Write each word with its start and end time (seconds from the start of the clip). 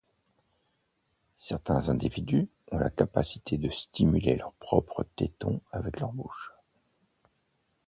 Certains 1.37 1.89
individus 1.89 2.49
ont 2.71 2.79
la 2.79 2.89
capacité 2.89 3.59
de 3.59 3.69
stimuler 3.69 4.35
leurs 4.35 4.53
propres 4.53 5.03
tétons 5.15 5.61
avec 5.71 5.99
leur 5.99 6.11
bouche. 6.11 6.53